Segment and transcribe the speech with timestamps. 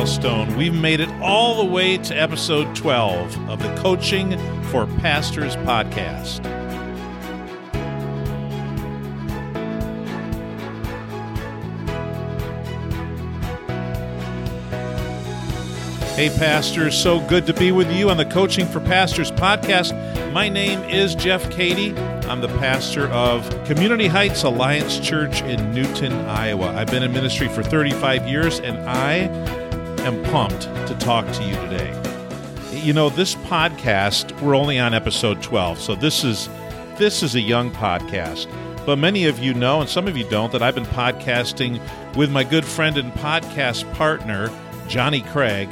[0.00, 0.56] milestone.
[0.56, 4.30] We've made it all the way to episode 12 of the Coaching
[4.70, 6.42] for Pastors podcast.
[16.16, 19.92] Hey, pastors, so good to be with you on the Coaching for Pastors podcast.
[20.32, 21.94] My name is Jeff Cady.
[22.26, 26.74] I'm the pastor of Community Heights Alliance Church in Newton, Iowa.
[26.74, 29.59] I've been in ministry for 35 years, and I
[30.00, 31.96] am pumped to talk to you today.
[32.72, 36.48] You know, this podcast, we're only on episode 12, so this is
[36.96, 38.46] this is a young podcast.
[38.86, 41.80] But many of you know, and some of you don't, that I've been podcasting
[42.16, 44.50] with my good friend and podcast partner,
[44.88, 45.68] Johnny Craig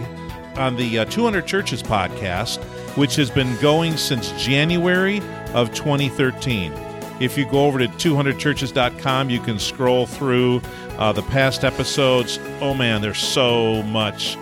[0.57, 2.63] on the uh, 200 Churches podcast,
[2.97, 5.21] which has been going since January
[5.55, 6.73] of 2013.
[7.21, 10.63] If you go over to 200churches.com, you can scroll through
[10.99, 12.39] uh, the past episodes.
[12.61, 14.37] Oh man, there's so much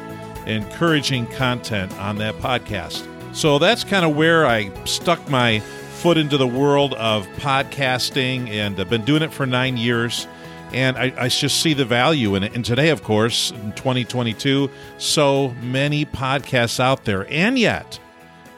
[0.46, 3.06] encouraging content on that podcast.
[3.34, 8.78] So that's kind of where I stuck my foot into the world of podcasting and
[8.78, 10.26] I've been doing it for nine years
[10.72, 12.54] and I, I, just see the value in it.
[12.54, 17.98] And today, of course, in 2022, so many podcasts out there, and yet,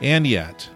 [0.00, 0.68] and yet,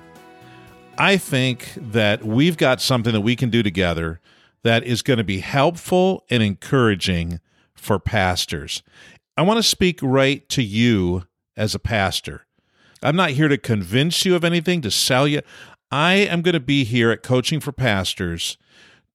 [1.03, 4.21] I think that we've got something that we can do together
[4.63, 7.41] that is going to be helpful and encouraging
[7.75, 8.85] for pastors.
[9.37, 11.25] I want to speak right to you
[11.57, 12.47] as a pastor.
[13.03, 15.41] I'm not here to convince you of anything, to sell you.
[15.91, 18.57] I am going to be here at Coaching for Pastors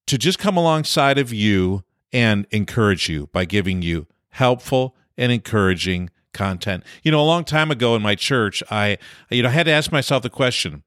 [0.08, 6.10] to just come alongside of you and encourage you by giving you helpful and encouraging
[6.34, 6.84] content.
[7.02, 8.98] You know, a long time ago in my church, I
[9.30, 10.84] you know, I had to ask myself the question,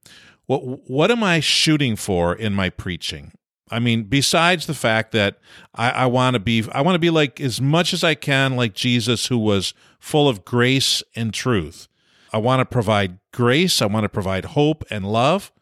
[0.51, 3.31] what what am I shooting for in my preaching?
[3.71, 5.39] I mean, besides the fact that
[5.77, 8.57] I, I want to be I want to be like as much as I can
[8.57, 11.87] like Jesus who was full of grace and truth.
[12.33, 15.53] I want to provide grace, I want to provide hope and love,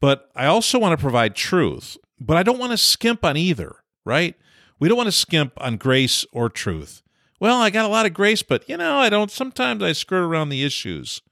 [0.00, 1.96] but I also want to provide truth.
[2.20, 4.34] But I don't want to skimp on either, right?
[4.78, 7.00] We don't want to skimp on grace or truth.
[7.40, 9.30] Well, I got a lot of grace, but you know, I don't.
[9.30, 11.22] Sometimes I skirt around the issues.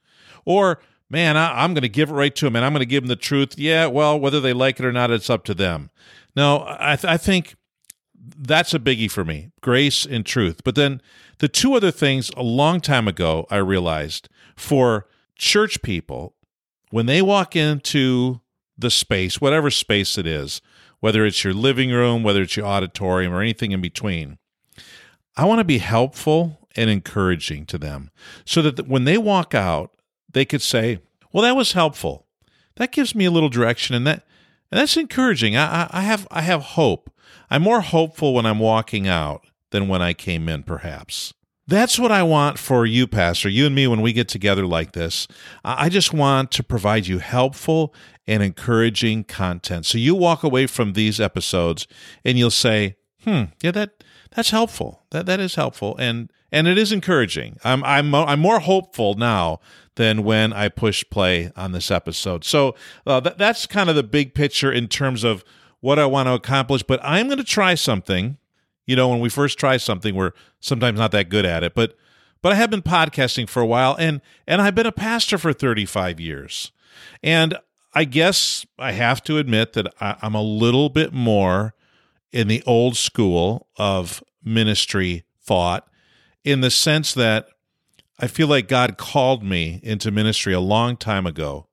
[0.47, 0.81] Or,
[1.15, 3.05] man, I, am going to give it right to them and I'm going to give
[3.05, 3.57] them the truth.
[3.57, 5.91] Yeah, well, whether they like it or not, it's up to them.
[6.35, 7.55] No, I, th- I think
[8.37, 10.63] that's a biggie for me grace and truth.
[10.65, 11.01] But then
[11.39, 16.35] the two other things a long time ago, I realized for church people,
[16.91, 18.41] when they walk into
[18.77, 20.61] the space, whatever space it is,
[20.99, 24.39] whether it's your living room, whether it's your auditorium, or anything in between.
[25.37, 28.11] I want to be helpful and encouraging to them
[28.45, 29.94] so that when they walk out,
[30.34, 31.00] they could say,
[31.33, 32.27] Well, that was helpful.
[32.77, 34.25] That gives me a little direction and that
[34.71, 35.56] and that's encouraging.
[35.56, 37.11] I, I have I have hope.
[37.50, 41.33] I'm more hopeful when I'm walking out than when I came in, perhaps.
[41.67, 44.93] That's what I want for you, Pastor, you and me, when we get together like
[44.93, 45.27] this.
[45.65, 47.95] I just want to provide you helpful
[48.27, 49.87] and encouraging content.
[49.87, 51.87] So you walk away from these episodes
[52.22, 55.05] and you'll say, hmm, yeah, that that's helpful.
[55.11, 55.97] That that is helpful.
[55.99, 57.59] And and it is encouraging.
[57.65, 59.60] I'm I'm I'm more hopeful now
[59.97, 62.44] than when I pushed play on this episode.
[62.44, 62.75] So
[63.06, 65.44] uh, that, that's kind of the big picture in terms of
[65.81, 66.82] what I want to accomplish.
[66.82, 68.38] But I'm going to try something
[68.87, 71.75] you know, when we first try something, we're sometimes not that good at it.
[71.75, 71.97] But
[72.42, 75.53] but I have been podcasting for a while and and I've been a pastor for
[75.53, 76.72] 35 years.
[77.22, 77.56] And
[77.94, 81.75] I guess I have to admit that I, I'm a little bit more
[82.32, 85.88] in the old school of ministry thought
[86.44, 87.49] in the sense that
[88.19, 91.66] I feel like God called me into ministry a long time ago.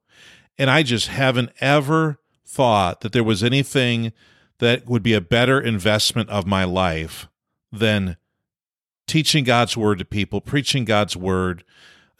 [0.57, 4.11] And I just haven't ever thought that there was anything
[4.59, 7.27] that would be a better investment of my life
[7.71, 8.17] than
[9.07, 11.63] teaching God's word to people, preaching God's word,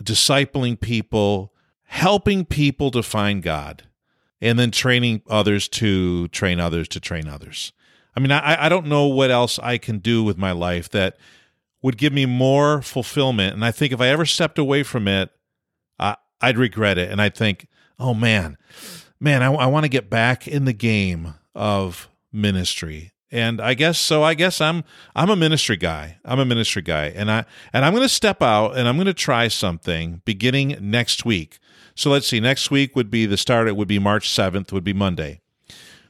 [0.04, 1.54] discipling people,
[1.84, 3.84] helping people to find God,
[4.42, 7.74] and then training others to train others to train others.
[8.16, 11.18] I mean, I, I don't know what else I can do with my life that
[11.82, 13.54] would give me more fulfillment.
[13.54, 15.32] And I think if I ever stepped away from it,
[16.00, 17.12] I, I'd regret it.
[17.12, 17.68] And I'd think,
[18.00, 18.58] oh man,
[19.20, 23.12] man, I, I want to get back in the game of ministry.
[23.34, 24.84] And i guess so i guess i'm
[25.16, 26.18] i'm a ministry guy.
[26.26, 27.06] I'm a ministry guy.
[27.16, 30.78] And i and i'm going to step out and i'm going to try something beginning
[30.82, 31.60] next week.
[31.96, 32.40] So let's see.
[32.40, 33.68] Next week would be the start.
[33.68, 35.40] It would be march 7th would be monday.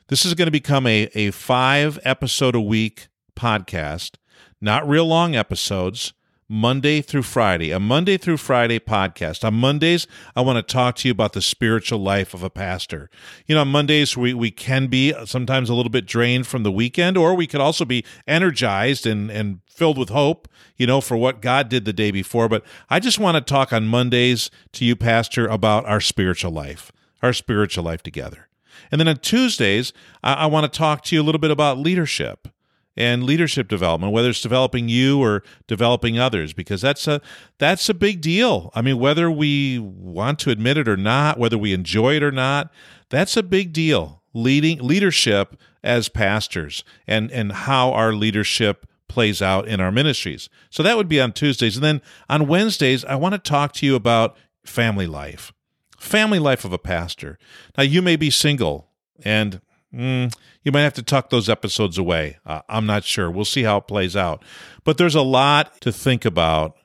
[0.08, 4.16] This is going to become a a five episode a week podcast
[4.62, 6.14] not real long episodes
[6.48, 9.44] Monday through Friday, a Monday through Friday podcast.
[9.44, 10.06] On Mondays,
[10.36, 13.10] I want to talk to you about the spiritual life of a pastor.
[13.48, 16.72] You know, on Mondays, we, we can be sometimes a little bit drained from the
[16.72, 21.16] weekend, or we could also be energized and, and filled with hope, you know, for
[21.16, 22.50] what God did the day before.
[22.50, 26.92] But I just want to talk on Mondays to you, Pastor, about our spiritual life,
[27.24, 28.50] our spiritual life together.
[28.92, 31.78] And then on Tuesdays, I, I want to talk to you a little bit about
[31.78, 32.50] leadership
[32.98, 37.22] and leadership development whether it's developing you or developing others because that's a
[37.58, 38.72] that's a big deal.
[38.76, 42.32] I mean whether we want to admit it or not whether we enjoy it or
[42.32, 42.72] not
[43.10, 44.22] that's a big deal.
[44.34, 50.50] Leading leadership as pastors and and how our leadership plays out in our ministries.
[50.70, 51.76] So that would be on tuesdays.
[51.76, 55.54] And then on wednesdays i want to talk to you about family life.
[56.00, 57.38] Family life of a pastor.
[57.78, 58.90] Now you may be single
[59.24, 59.62] and
[59.94, 60.34] Mm,
[60.64, 62.38] you might have to tuck those episodes away.
[62.46, 63.30] Uh, I'm not sure.
[63.30, 64.44] We'll see how it plays out.
[64.84, 66.78] But there's a lot to think about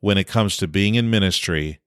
[0.00, 1.80] when it comes to being in ministry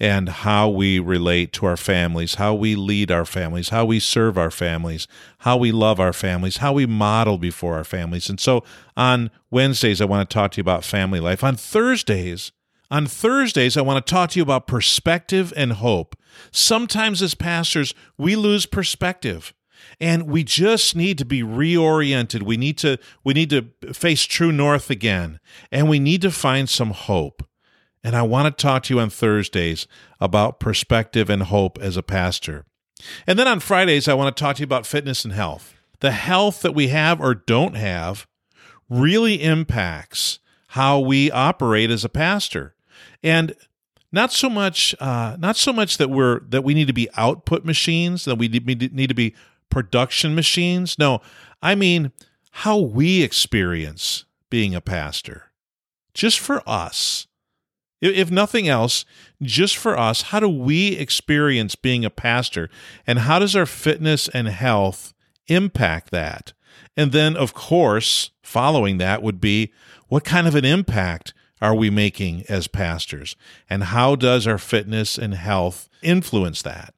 [0.00, 4.38] and how we relate to our families, how we lead our families, how we serve
[4.38, 5.08] our families,
[5.38, 8.28] how we love our families, how we model before our families.
[8.28, 8.62] And so
[8.96, 11.42] on Wednesdays, I want to talk to you about family life.
[11.42, 12.52] On Thursdays,
[12.90, 16.16] on Thursdays, I want to talk to you about perspective and hope.
[16.52, 19.52] Sometimes as pastors, we lose perspective
[20.00, 22.42] and we just need to be reoriented.
[22.42, 25.40] We need to we need to face true north again.
[25.70, 27.46] And we need to find some hope.
[28.04, 29.86] And i want to talk to you on thursdays
[30.20, 32.64] about perspective and hope as a pastor.
[33.26, 35.74] And then on fridays i want to talk to you about fitness and health.
[36.00, 38.26] The health that we have or don't have
[38.88, 40.38] really impacts
[40.68, 42.74] how we operate as a pastor.
[43.22, 43.54] And
[44.12, 47.64] not so much uh, not so much that we're that we need to be output
[47.64, 49.34] machines that we need to be
[49.70, 50.98] production machines.
[50.98, 51.20] No,
[51.62, 52.12] I mean
[52.50, 55.44] how we experience being a pastor.
[56.14, 57.26] Just for us.
[58.00, 59.04] If nothing else,
[59.42, 62.70] just for us, how do we experience being a pastor?
[63.06, 65.12] And how does our fitness and health
[65.48, 66.52] impact that?
[66.96, 69.72] And then, of course, following that would be
[70.08, 73.36] what kind of an impact are we making as pastors?
[73.68, 76.94] And how does our fitness and health influence that?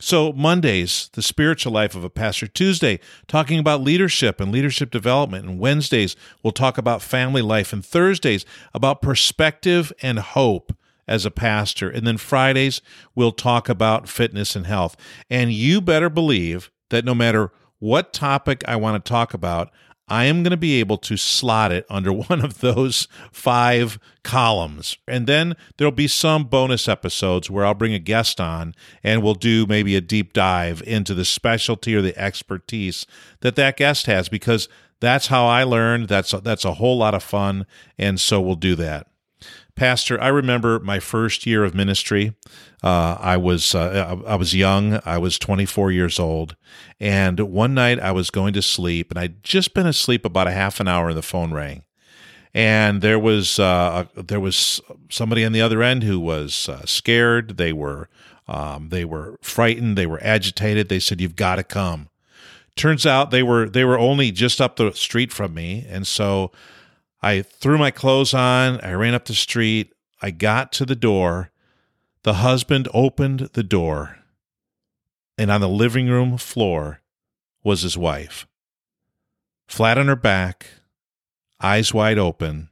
[0.00, 2.46] So, Mondays, the spiritual life of a pastor.
[2.46, 5.44] Tuesday, talking about leadership and leadership development.
[5.44, 7.72] And Wednesdays, we'll talk about family life.
[7.72, 10.72] And Thursdays, about perspective and hope
[11.08, 11.90] as a pastor.
[11.90, 12.80] And then Fridays,
[13.16, 14.96] we'll talk about fitness and health.
[15.28, 17.50] And you better believe that no matter
[17.80, 19.70] what topic I want to talk about,
[20.08, 24.96] I am going to be able to slot it under one of those five columns.
[25.06, 29.34] And then there'll be some bonus episodes where I'll bring a guest on and we'll
[29.34, 33.06] do maybe a deep dive into the specialty or the expertise
[33.40, 34.68] that that guest has because
[35.00, 36.08] that's how I learned.
[36.08, 37.66] That's a, that's a whole lot of fun.
[37.96, 39.06] And so we'll do that.
[39.78, 42.34] Pastor, I remember my first year of ministry.
[42.82, 45.00] Uh, I was uh, I was young.
[45.04, 46.56] I was 24 years old,
[46.98, 50.50] and one night I was going to sleep, and I'd just been asleep about a
[50.50, 51.84] half an hour, and the phone rang,
[52.52, 54.80] and there was uh, there was
[55.10, 57.56] somebody on the other end who was uh, scared.
[57.56, 58.08] They were
[58.48, 59.96] um, they were frightened.
[59.96, 60.88] They were agitated.
[60.88, 62.08] They said, "You've got to come."
[62.74, 66.50] Turns out they were they were only just up the street from me, and so
[67.20, 68.80] I threw my clothes on.
[68.80, 69.92] I ran up the street.
[70.22, 71.50] I got to the door.
[72.22, 74.18] The husband opened the door,
[75.38, 77.00] and on the living room floor
[77.62, 78.46] was his wife.
[79.66, 80.66] Flat on her back,
[81.60, 82.70] eyes wide open,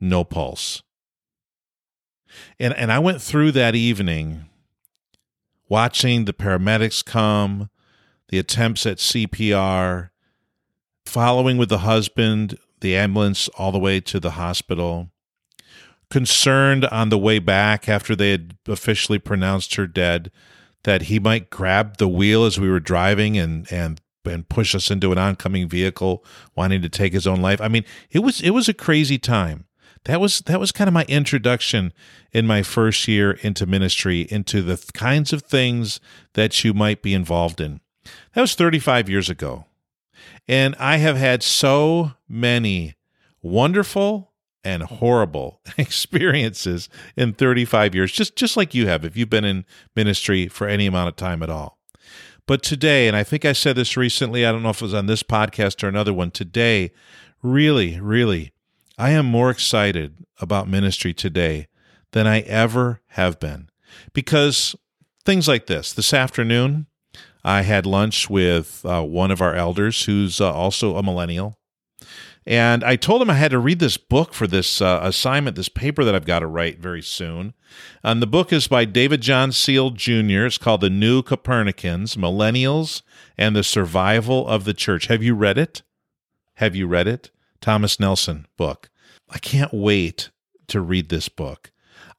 [0.00, 0.82] no pulse.
[2.60, 4.46] And, and I went through that evening
[5.68, 7.70] watching the paramedics come,
[8.28, 10.10] the attempts at CPR,
[11.04, 15.10] following with the husband the ambulance all the way to the hospital.
[16.08, 20.30] Concerned on the way back after they had officially pronounced her dead
[20.84, 24.90] that he might grab the wheel as we were driving and and and push us
[24.90, 26.24] into an oncoming vehicle
[26.54, 27.60] wanting to take his own life.
[27.60, 29.64] I mean, it was it was a crazy time.
[30.04, 31.92] That was that was kind of my introduction
[32.32, 35.98] in my first year into ministry into the kinds of things
[36.34, 37.80] that you might be involved in.
[38.34, 39.64] That was 35 years ago.
[40.48, 42.94] And I have had so many
[43.42, 44.32] wonderful
[44.64, 49.64] and horrible experiences in 35 years, just, just like you have, if you've been in
[49.94, 51.78] ministry for any amount of time at all.
[52.46, 54.94] But today, and I think I said this recently, I don't know if it was
[54.94, 56.92] on this podcast or another one, today,
[57.42, 58.52] really, really,
[58.98, 61.66] I am more excited about ministry today
[62.12, 63.68] than I ever have been.
[64.12, 64.76] Because
[65.24, 66.86] things like this, this afternoon,
[67.46, 71.56] I had lunch with uh, one of our elders who's uh, also a millennial.
[72.44, 75.68] And I told him I had to read this book for this uh, assignment, this
[75.68, 77.54] paper that I've got to write very soon.
[78.02, 80.46] And the book is by David John Seel Jr.
[80.46, 83.02] It's called The New Copernicans Millennials
[83.38, 85.06] and the Survival of the Church.
[85.06, 85.82] Have you read it?
[86.54, 87.30] Have you read it?
[87.60, 88.90] Thomas Nelson book.
[89.30, 90.30] I can't wait
[90.66, 91.70] to read this book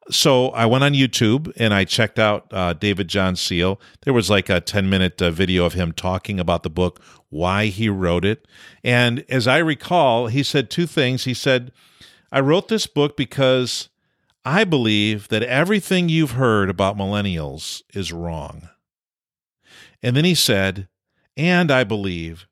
[0.10, 3.80] so I went on YouTube and I checked out uh, David John Seel.
[4.04, 7.68] There was like a 10 minute uh, video of him talking about the book, why
[7.68, 8.48] he wrote it.
[8.84, 11.26] And as I recall, he said two things.
[11.26, 11.72] He said,
[12.32, 13.90] I wrote this book because
[14.46, 18.70] I believe that everything you've heard about millennials is wrong.
[20.02, 20.88] And then he said,
[21.36, 22.48] and I believe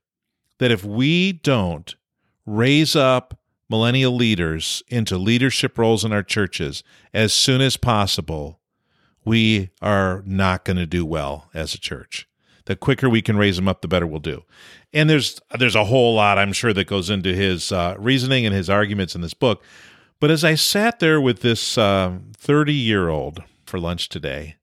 [0.60, 1.96] that if we don't
[2.46, 3.38] raise up
[3.70, 8.60] millennial leaders into leadership roles in our churches as soon as possible,
[9.24, 12.28] we are not going to do well as a church.
[12.66, 14.44] The quicker we can raise them up, the better we'll do.
[14.94, 18.56] And there's there's a whole lot I'm sure that goes into his uh, reasoning and
[18.56, 19.64] his arguments in this book.
[20.20, 24.56] But as I sat there with this 30 uh, year old for lunch today,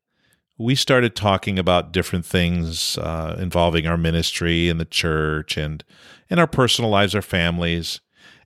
[0.59, 5.85] we started talking about different things uh, involving our ministry and the church and
[6.31, 8.01] and our personal lives, our families.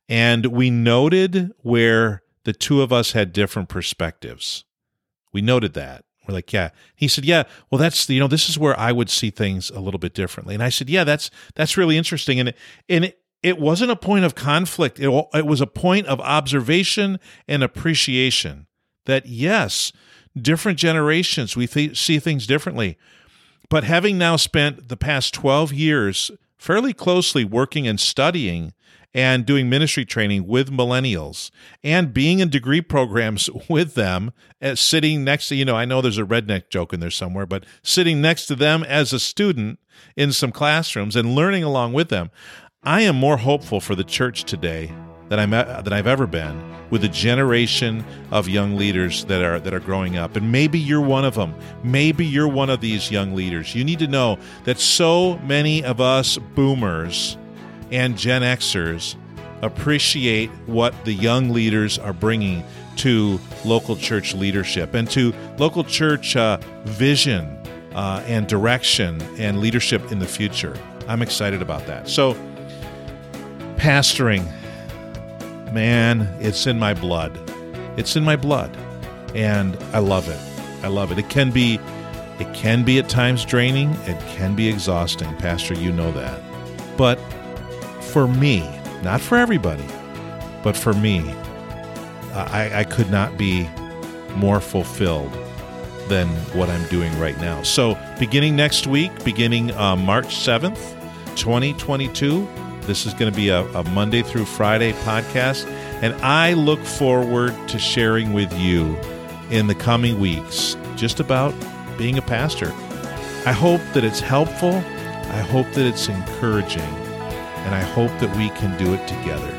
[0.09, 4.65] And we noted where the two of us had different perspectives.
[5.33, 6.05] We noted that.
[6.27, 6.71] We're like, yeah.
[6.95, 7.45] He said, yeah.
[7.71, 10.55] Well, that's you know, this is where I would see things a little bit differently.
[10.55, 12.41] And I said, yeah, that's that's really interesting.
[12.41, 12.55] And
[12.89, 14.99] and it, it wasn't a point of conflict.
[14.99, 18.67] It, it was a point of observation and appreciation.
[19.05, 19.93] That yes,
[20.37, 22.99] different generations we th- see things differently.
[23.69, 28.73] But having now spent the past twelve years fairly closely working and studying
[29.17, 31.51] and doing ministry training with millennials
[31.83, 34.31] and being in degree programs with them,
[34.61, 37.47] uh, sitting next to, you know, I know there's a redneck joke in there somewhere,
[37.47, 39.79] but sitting next to them as a student
[40.17, 42.31] in some classrooms and learning along with them.
[42.83, 44.93] I am more hopeful for the church today
[45.29, 49.75] than I'm than I've ever been with a generation of young leaders that are that
[49.75, 50.37] are growing up.
[50.37, 53.75] And maybe you're one of them maybe you're one of these young leaders.
[53.75, 57.39] You need to know that so many of us boomers
[57.91, 59.17] and Gen Xers
[59.63, 62.65] appreciate what the young leaders are bringing
[62.97, 67.45] to local church leadership and to local church uh, vision
[67.95, 70.77] uh, and direction and leadership in the future.
[71.09, 72.09] I'm excited about that.
[72.09, 72.35] So,
[73.77, 74.45] pastoring,
[75.73, 77.39] man, it's in my blood.
[77.97, 78.77] It's in my blood,
[79.35, 80.41] and I love it.
[80.85, 81.19] I love it.
[81.19, 81.81] It can be,
[82.39, 83.93] it can be at times draining.
[84.05, 85.75] It can be exhausting, Pastor.
[85.75, 86.43] You know that,
[86.99, 87.19] but
[88.17, 88.61] for me,
[89.03, 89.85] not for everybody,
[90.63, 91.21] but for me,
[92.33, 93.69] I, I could not be
[94.37, 95.31] more fulfilled
[96.09, 97.63] than what I'm doing right now.
[97.63, 100.79] So, beginning next week, beginning uh, March 7th,
[101.37, 102.49] 2022,
[102.85, 105.67] this is going to be a, a Monday through Friday podcast.
[106.01, 108.97] And I look forward to sharing with you
[109.51, 111.55] in the coming weeks just about
[111.99, 112.73] being a pastor.
[113.45, 114.73] I hope that it's helpful.
[114.73, 117.06] I hope that it's encouraging
[117.67, 119.53] and I hope that we can do it together.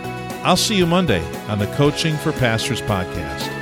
[0.43, 3.56] I'll see you Monday on the Coaching for Pastors podcast.